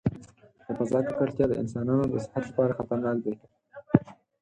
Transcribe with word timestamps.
د 0.65 0.67
فضا 0.77 0.99
ککړتیا 1.07 1.45
د 1.49 1.53
انسانانو 1.61 2.03
د 2.09 2.15
صحت 2.25 2.43
لپاره 2.49 2.75
خطرناک 2.79 3.17
دی. 3.25 3.33